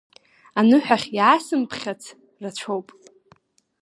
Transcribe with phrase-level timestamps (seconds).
[0.59, 2.03] Аныҳәахь иаасымԥхьац
[2.43, 2.87] рацәоуп.